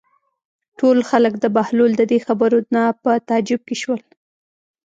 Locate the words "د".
1.39-1.45, 1.97-2.01